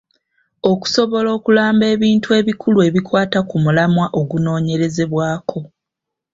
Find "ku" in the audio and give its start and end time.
3.49-3.55